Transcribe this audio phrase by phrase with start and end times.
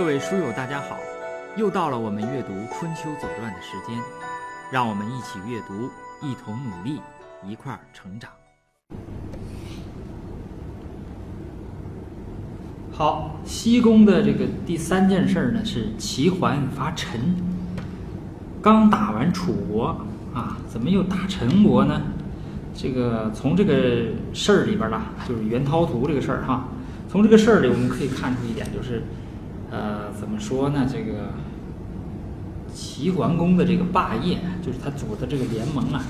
[0.00, 0.96] 各位书友，大家好！
[1.58, 3.94] 又到了我们阅读《春秋左传》的时间，
[4.72, 5.90] 让我们一起阅读，
[6.26, 7.02] 一同努力，
[7.46, 8.30] 一块儿成长。
[12.90, 17.36] 好，西宫的这个第三件事呢，是齐桓伐陈。
[18.62, 19.94] 刚打完楚国
[20.32, 22.00] 啊，怎么又打陈国呢？
[22.74, 26.68] 这个从这个事儿里边儿呢，就是袁涛图这个事儿哈，
[27.06, 29.02] 从这个事儿里我们可以看出一点，就是。
[29.70, 30.84] 呃，怎么说呢？
[30.90, 31.30] 这个
[32.74, 36.04] 齐桓公的这个霸业，就是他组的这个联盟啊，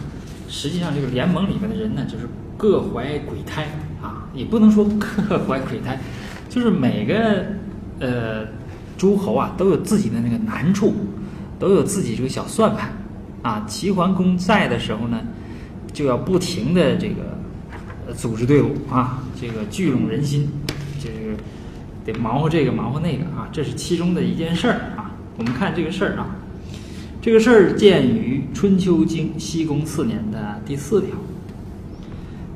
[0.49, 3.69] 实际上这个联盟里面的人呢，就是各怀鬼胎
[4.01, 6.01] 啊，也不能说各怀鬼胎，
[6.49, 7.45] 就是每个
[7.99, 8.47] 呃
[8.97, 10.95] 诸侯啊都有自己的那个难处，
[11.59, 12.91] 都有自己这个小算盘
[13.43, 13.67] 啊。
[13.69, 15.21] 齐桓公在的时候呢，
[15.93, 20.49] 就要不停的这个组织队伍啊，这个聚拢人心，
[20.99, 21.37] 就是。
[22.05, 25.11] 得忙活这个忙活那个啊，这是其中的一件事儿啊。
[25.37, 26.37] 我们看这个事儿啊，
[27.23, 31.11] 这个事儿见于《春秋经·西宫四年》的第四条。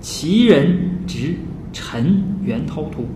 [0.00, 1.34] 齐人执
[1.72, 3.06] 陈元涛图，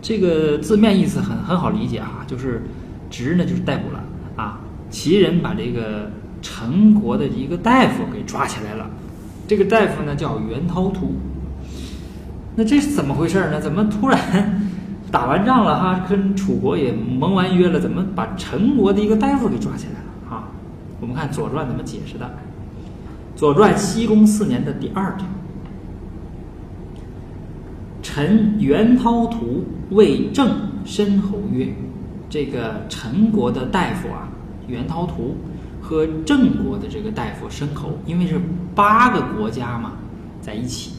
[0.00, 2.62] 这个字面意思很很好理解啊，就是
[3.08, 4.02] 执呢就是逮捕了
[4.34, 4.60] 啊。
[4.90, 6.10] 齐人把这个
[6.42, 8.90] 陈国的一个大夫给抓起来了，
[9.46, 11.14] 这个大夫呢叫元涛图。
[12.56, 13.60] 那这是怎么回事呢？
[13.60, 14.61] 怎么突然？
[15.12, 20.48] 打完仗了哈，跟楚国也盟完约了，怎么把陈国的一个大夫给抓起来了哈？
[21.00, 22.24] 我们看《左传》怎么解释的，
[23.36, 25.26] 《左传》西宫四年的第二条：
[28.02, 30.48] 陈元涛图为郑
[30.86, 31.68] 申侯曰
[32.30, 34.26] ：“这个陈国的大夫啊，
[34.66, 35.36] 元涛图
[35.82, 38.40] 和郑国的这个大夫申侯，因为是
[38.74, 39.92] 八个国家嘛，
[40.40, 40.92] 在一起，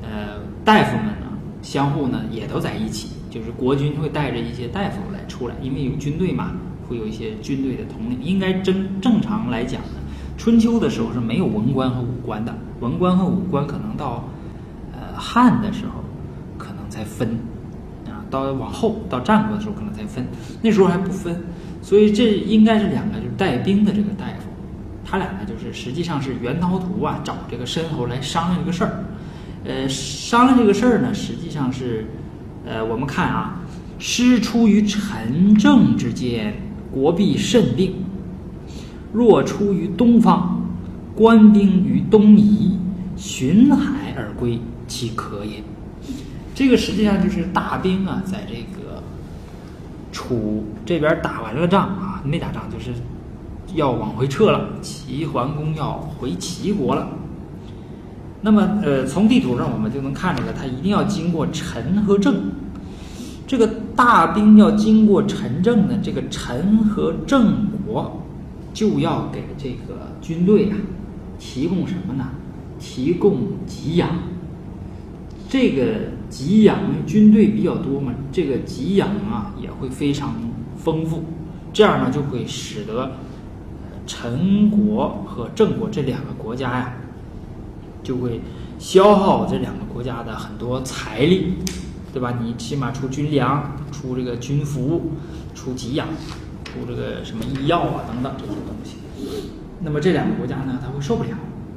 [0.00, 1.26] 呃，大夫们呢，
[1.60, 6.52] 相互呢也都在一起。”就是国君会带着一些大夫来出来，因为有军队嘛，
[6.86, 8.22] 会有一些军队的统领。
[8.22, 9.98] 应该正正常来讲呢，
[10.36, 14.28] 春秋的时候是没有文官和武官的，文官和武官可能到
[14.92, 16.04] 呃汉的时候
[16.58, 17.38] 可能才分
[18.06, 20.26] 啊，到往后到战国的时候可能才分，
[20.60, 21.42] 那时候还不分，
[21.80, 24.50] 所以这应该是两个就是带兵的这个大夫，
[25.06, 29.04] 他俩呢就是实际上是袁涛图啊找这个申侯来商量这个事儿，
[29.64, 32.04] 呃，商量这个事儿呢实际上是。
[32.64, 33.60] 呃，我们看啊，
[33.98, 36.54] 师出于陈郑之间，
[36.92, 37.92] 国必甚定；
[39.12, 40.62] 若出于东方，
[41.14, 42.78] 官兵于东夷，
[43.16, 45.62] 巡海而归，其可也？
[46.54, 49.02] 这个实际上就是大兵啊，在这个
[50.12, 52.92] 楚这边打完了仗啊，没打仗，就是
[53.74, 54.68] 要往回撤了。
[54.80, 57.08] 齐桓公要回齐国了。
[58.44, 62.34] 那么，呃，从地图上我们就能看出来，他一定要经过陈和郑。
[63.46, 68.20] 这个大兵要经过陈郑呢，这个陈和郑国
[68.74, 70.76] 就要给这个军队啊
[71.38, 72.30] 提供什么呢？
[72.80, 74.10] 提供给养。
[75.48, 75.84] 这个
[76.28, 80.34] 给养军队比较多嘛，这个给养啊也会非常
[80.76, 81.22] 丰富。
[81.72, 83.12] 这样呢，就会使得
[84.06, 86.94] 陈国和郑国这两个国家呀。
[88.02, 88.40] 就会
[88.78, 91.54] 消耗这两个国家的很多财力，
[92.12, 92.38] 对吧？
[92.42, 95.12] 你起码出军粮、出这个军服、
[95.54, 96.08] 出给养、
[96.64, 98.96] 出这个什么医药啊等等这些东西。
[99.80, 101.30] 那么这两个国家呢，他会受不了。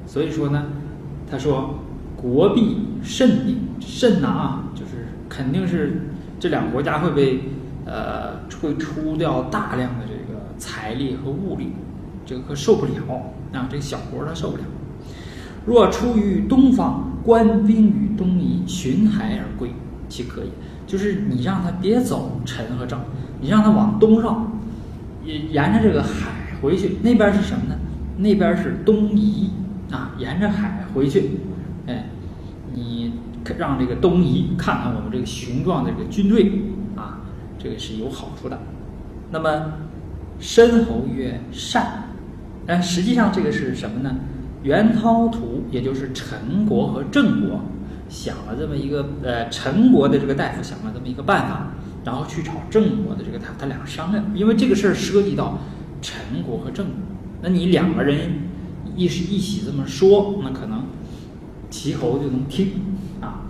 [0.07, 0.65] 所以说呢，
[1.29, 1.75] 他说
[2.15, 6.09] 国必甚定，甚呐啊，就是肯定是
[6.39, 7.41] 这两个国家会被
[7.85, 11.71] 呃会出掉大量的这个财力和物力，
[12.25, 12.91] 这个可受不了
[13.53, 14.63] 啊，这个小国他受不了。
[15.65, 19.71] 若出于东方，官兵于东夷，巡海而归，
[20.07, 20.49] 其可也。
[20.85, 22.99] 就是你让他别走陈和郑，
[23.41, 24.45] 你让他往东绕，
[25.25, 26.31] 沿沿着这个海
[26.61, 26.97] 回去。
[27.01, 27.75] 那边是什么呢？
[28.17, 29.49] 那边是东夷
[29.91, 31.31] 啊，沿着海回去。
[31.87, 32.05] 哎，
[32.73, 33.13] 你
[33.57, 36.51] 让这个东夷看看我们这个雄壮的这个军队
[36.95, 37.21] 啊，
[37.57, 38.59] 这个是有好处的。
[39.31, 39.73] 那么
[40.39, 42.09] 申侯曰善，
[42.67, 44.15] 但实际上这个是什么呢？
[44.65, 47.61] 袁涛图，也就是陈国和郑国，
[48.09, 51.67] 想了这么一个呃，陈国的这个大夫想了这么一个办法，
[52.03, 55.59] 然后去找郑国的这个他他俩商量，因为这个事儿涉及到
[56.01, 56.95] 陈国和郑国，
[57.43, 58.17] 那你两个人
[58.95, 60.85] 一是一起这么说，那可能
[61.69, 62.71] 齐侯就能听
[63.21, 63.45] 啊。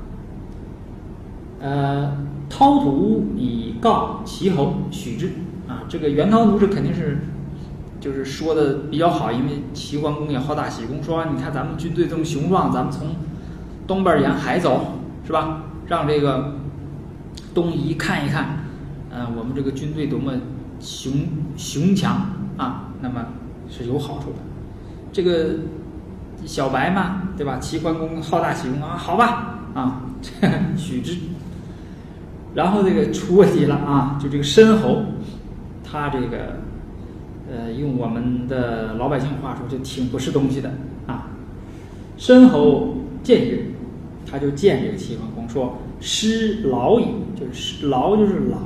[1.62, 2.18] 呃，
[2.50, 5.28] 涛图以告齐侯，许之
[5.66, 7.20] 啊，这个袁涛图这肯定是。
[8.06, 13.07] 就是说的比较好，因为齐桓公也好大喜功，说你看咱们军队这么雄壮，咱们从
[13.88, 15.63] 东边沿海走，是吧？
[15.88, 16.54] 让这个
[17.52, 18.60] 东夷看一看，
[19.10, 20.34] 呃，我们这个军队多么
[20.80, 21.13] 雄
[21.57, 23.25] 雄强啊，那么
[23.72, 24.36] 是有好处的。
[25.12, 25.56] 这个
[26.46, 27.57] 小白嘛，对吧？
[27.57, 30.02] 齐桓公好大喜功啊，好吧，啊，
[30.78, 31.18] 许之。
[32.54, 35.02] 然后这个出问题了啊，就这个申侯，
[35.84, 36.60] 他这个，
[37.50, 40.71] 呃，用我们的老百姓话说，就挺不是东西的
[41.07, 41.31] 啊。
[42.18, 43.65] 申侯见曰，
[44.30, 47.06] 他就见这个齐桓公说：“师劳矣，
[47.36, 48.57] 就是劳就是老，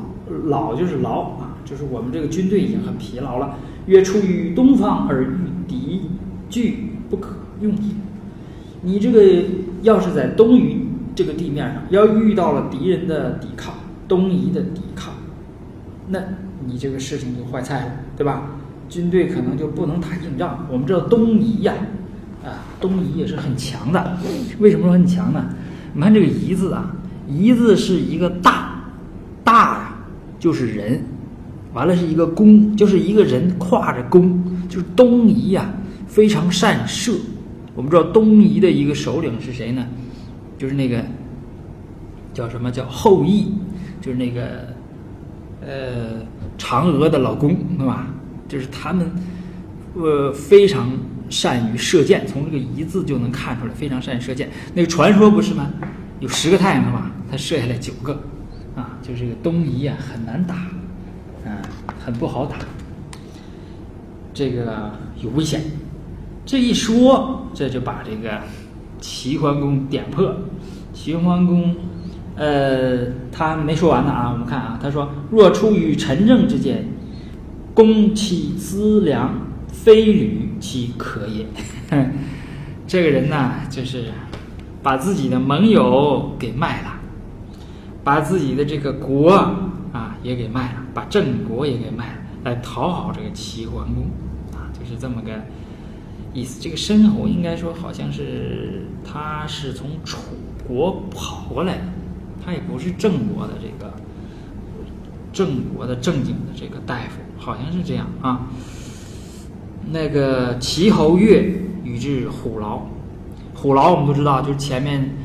[0.45, 3.57] 老就是劳啊，就是我们这个军队已经很疲劳了。
[3.85, 5.27] 曰出于东方而遇
[5.67, 6.01] 敌
[6.49, 7.81] 拒不可用也。
[8.81, 9.43] 你这个
[9.81, 10.85] 要是在东夷
[11.15, 13.73] 这个地面上，要遇到了敌人的抵抗。”
[14.07, 15.13] 东夷的抵抗，
[16.07, 16.19] 那
[16.65, 18.49] 你这个事情就坏菜了，对吧？
[18.89, 20.65] 军队可能就不能打硬仗。
[20.71, 21.74] 我们知道东夷呀，
[22.44, 24.18] 啊，东夷也是很强的。
[24.59, 25.45] 为什么说很强呢？
[25.94, 26.91] 你看这个“夷”字啊
[27.27, 28.83] ，“夷”字是一个大，
[29.44, 29.95] 大呀，
[30.39, 31.01] 就是人，
[31.74, 35.69] 完了是一个弓，就是一个人挎着弓，就是东夷呀，
[36.07, 37.13] 非常善射。
[37.75, 39.86] 我们知道东夷的一个首领是谁呢？
[40.57, 41.03] 就是那个
[42.33, 43.53] 叫什么叫后羿。
[44.01, 44.68] 就是那个，
[45.59, 46.21] 呃，
[46.57, 48.07] 嫦娥的老公，对吧？
[48.50, 49.10] 就是他们，
[49.94, 50.90] 呃，非常
[51.30, 54.50] 善于射箭，从这个“一”字就能看出来，非常善于射箭。
[54.74, 55.69] 那个传说不是吗？
[56.19, 58.12] 有十个太阳嘛，他射下来九个，
[58.75, 60.56] 啊，就是这个东夷啊，很难打，
[61.50, 61.62] 啊，
[62.04, 62.57] 很不好打，
[64.34, 64.92] 这个
[65.22, 65.62] 有危险。
[66.46, 68.42] 这一说，这就把这个
[69.00, 70.36] 齐桓公点破，
[70.94, 71.75] 齐桓公。
[72.36, 74.30] 呃，他没说完呢啊！
[74.31, 76.88] 我们看啊，他说：“若出于陈政之间，
[77.79, 79.39] 公其资粮，
[79.69, 81.45] 非履其可也。
[82.85, 84.11] ”这个人呢，就是
[84.83, 86.99] 把自己的盟友给卖了，
[88.03, 89.31] 把自己的这个国
[89.93, 94.03] 啊也给卖了，把郑国也给卖了，来讨好这个齐桓公
[94.59, 95.31] 啊，就是这么个
[96.33, 96.59] 意思。
[96.59, 100.17] 这个申侯应该说好像是他是从楚
[100.67, 101.83] 国跑过来的。
[102.45, 103.93] 他也不是郑国的这个
[105.31, 108.47] 郑国的正经的这个大夫，好像是这样啊。
[109.91, 112.81] 那个齐侯乐与之虎牢，
[113.55, 115.15] 虎牢我们都知道，就是前面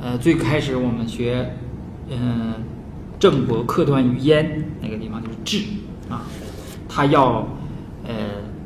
[0.00, 1.54] 呃最开始我们学
[2.10, 2.54] 嗯
[3.18, 5.64] 郑国克段于燕那个地方就是治
[6.08, 6.22] 啊，
[6.88, 7.46] 他要
[8.04, 8.14] 呃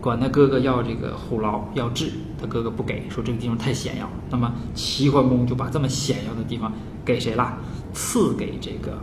[0.00, 2.10] 管他哥哥要这个虎牢要治，
[2.40, 6.72] 他哥哥不给，说这个地方太险要，那么齐桓公就把这么险要的地方
[7.04, 7.58] 给谁了？
[7.92, 8.98] 赐给这个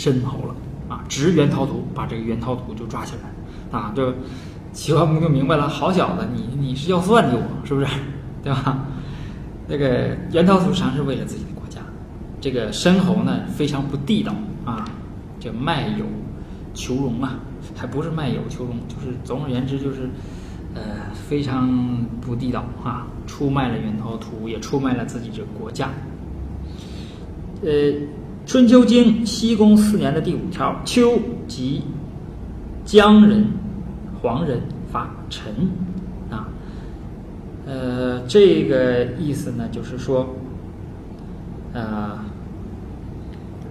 [0.00, 0.54] 申侯了
[0.88, 4.14] 啊，执袁陶图，把这个袁陶图就抓起来啊，就
[4.72, 7.86] 齐桓公就明白了，好小子，你你是要算计我是不是？
[8.42, 8.78] 对吧？
[9.68, 11.82] 那个袁陶图实是为了自己的国家，
[12.40, 14.32] 这个申侯呢非常不地道
[14.64, 14.86] 啊，
[15.38, 16.06] 这卖友
[16.72, 17.38] 求荣啊，
[17.76, 20.08] 还不是卖友求荣，就是总而言之就是
[20.74, 21.68] 呃非常
[22.22, 25.90] 不地道啊，出卖了袁陶图，也出卖了自己这个国家。
[27.62, 27.68] 呃，
[28.50, 31.84] 《春秋经》西宫四年的第五条，秋即
[32.84, 33.46] 江人、
[34.20, 35.52] 黄人伐陈，
[36.30, 36.48] 啊，
[37.64, 40.34] 呃，这个意思呢，就是说，
[41.72, 42.18] 呃，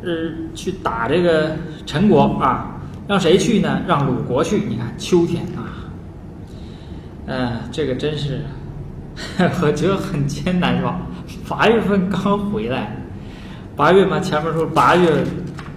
[0.01, 0.09] 呃，
[0.55, 3.81] 去打这个陈国啊，让谁去呢？
[3.85, 4.59] 让鲁国去。
[4.59, 5.91] 你看秋天啊，
[7.25, 8.39] 呃，这个真是
[9.61, 11.01] 我觉得很艰难，是吧？
[11.49, 12.95] 八月份刚回来。
[13.79, 15.23] 八月嘛，前面说八月，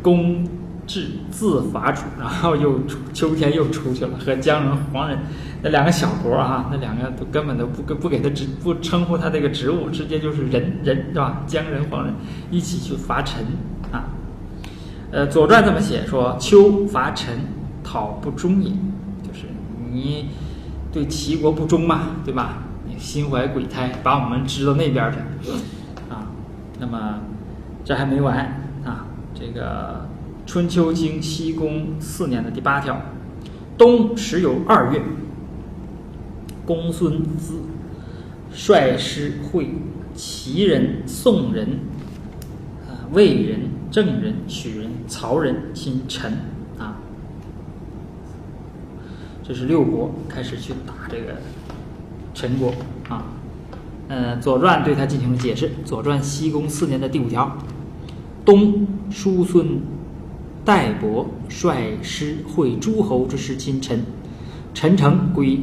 [0.02, 0.44] 公
[0.88, 2.80] 至自伐楚，然后又
[3.14, 5.16] 秋天又出去了，和姜人、黄人
[5.62, 11.44] 那两个小国啊，那两个都根本都不不给他职不称呼他这个职务，直接就是人人是吧？
[11.47, 12.12] 姜人、黄人
[12.50, 13.47] 一起去伐陈
[13.92, 14.11] 啊。
[15.12, 17.32] 呃，《左传》这么写说：秋伐陈，
[17.85, 18.71] 讨不忠也，
[19.23, 19.47] 就是
[19.92, 20.30] 你
[20.90, 22.64] 对齐国不忠嘛，对吧？
[22.85, 25.09] 你心怀鬼胎，把我们支到那边
[25.40, 25.50] 去
[26.11, 26.26] 啊。
[26.80, 27.21] 那么。
[27.84, 28.38] 这还没完
[28.84, 29.06] 啊！
[29.34, 30.08] 这个
[30.48, 33.00] 《春秋经》西宫四年的第八条，
[33.76, 35.02] 冬时有二月，
[36.64, 37.60] 公孙资
[38.52, 39.74] 率师会
[40.14, 41.80] 齐人、宋人、
[42.86, 43.60] 啊魏人、
[43.90, 46.32] 郑人、许人、曹人侵陈
[46.78, 46.98] 啊。
[49.42, 51.34] 这是六国开始去打这个
[52.32, 52.72] 陈国
[53.08, 53.24] 啊。
[54.12, 57.50] 呃，《左传》对他进行了解释，《左传》西宫四年的第五条。
[58.45, 59.81] 东叔孙
[60.66, 64.04] 代伯率师会诸侯之师侵陈，
[64.75, 65.59] 陈城归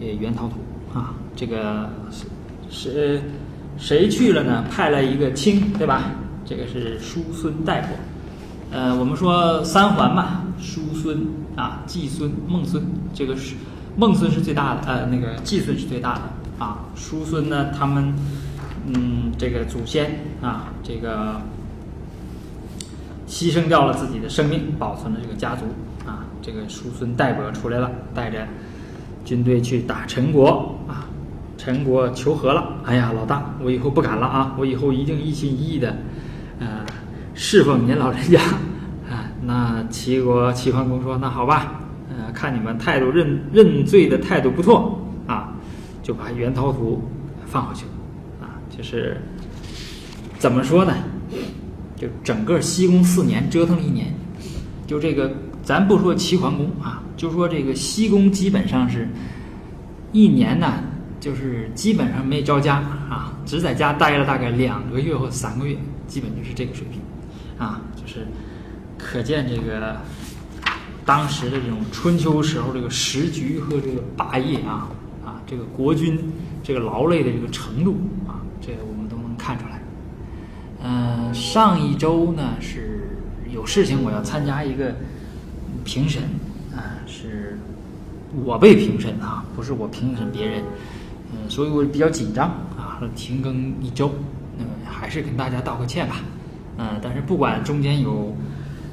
[0.00, 0.54] 呃袁陶土
[0.94, 1.14] 啊。
[1.34, 1.90] 这个
[2.70, 3.20] 是
[3.76, 4.64] 谁去了呢？
[4.70, 6.12] 派了一个卿，对吧？
[6.46, 7.90] 这个是叔孙代伯。
[8.70, 13.54] 呃，我们说三环嘛，叔孙啊，季孙、孟孙，这个是
[13.98, 16.22] 孟孙是最大的，呃，那个季孙是最大的
[16.58, 16.84] 啊。
[16.94, 18.14] 叔孙呢，他们
[18.86, 21.40] 嗯，这个祖先啊，这个
[23.28, 25.64] 牺牲掉了自己的生命，保存了这个家族
[26.06, 26.24] 啊。
[26.42, 28.46] 这个叔孙代伯出来了，带着
[29.24, 31.06] 军队去打陈国啊。
[31.58, 35.96] 陈国求和了，哎呀，老大，我以后不敢了啊，我以后一定一心一意的，
[36.60, 36.84] 呃。
[37.38, 38.40] 侍奉您老人家，
[39.10, 45.52] 啊，那齐国齐桓公说：“那好吧，呃，看你们态度认认罪的态度不错啊，
[46.06, 47.02] 就把袁涛图
[47.46, 49.20] 放回去了，啊，就是
[50.38, 50.94] 怎么说呢？
[51.96, 54.14] 就整个西宫四年折腾一年，
[54.86, 55.32] 就这个
[55.64, 59.08] 咱不说齐桓公啊，就说这个西宫基本上是
[60.12, 60.74] 一年呢，
[61.18, 62.76] 就是基本上没着家
[63.10, 67.00] 啊，只在家待了大概两个月或三个月，基本就是这个水平。”
[67.58, 68.28] 啊，就是
[68.96, 69.96] 可见这个
[71.04, 74.86] 当时的这种春秋时候这个时局和这个霸业啊，
[75.46, 76.18] 这个国君
[76.62, 79.80] 这个劳累的这个程度啊，这个我们都能看出来。
[80.82, 83.08] 嗯，上一周呢是
[83.52, 84.94] 有事情，我要参加一个
[85.84, 86.22] 评审
[86.74, 87.58] 啊，是
[88.44, 90.62] 我被评审啊，不是我评审别人，
[91.32, 94.10] 嗯，所以我比较紧张啊，停更一周，
[94.58, 96.16] 那么还是跟大家道个歉吧。
[96.78, 98.36] 嗯，但是不管中间有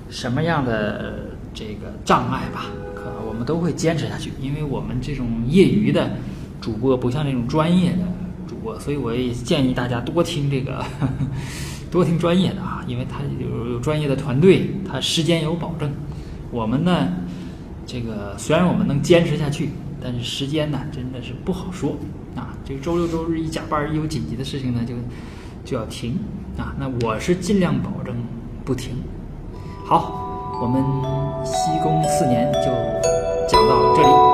[0.09, 6.11] 什么样的这个障碍吧，可能我们都会坚持下去，因为我们这种业余的
[6.63, 7.99] 主播不像那种专业的
[8.47, 10.81] 主播，所以我也建议大家多听这个，
[11.91, 15.91] 多听专业的啊，因为他有有专业的团队，他时间有保证。
[16.49, 17.09] 我们呢，
[17.85, 21.97] 这个虽然我们能坚持下去，但是时间呢真的是不好说
[22.35, 22.55] 啊。
[22.63, 24.95] 这个周六周日一加班，一有紧急的事情呢就。
[25.65, 26.19] 就要停
[26.57, 26.75] 啊！
[26.77, 28.13] 那我是尽量保证
[28.65, 28.97] 不停。
[29.85, 30.83] 好，我们
[31.45, 32.69] 西宫四年就
[33.47, 34.32] 讲到这里。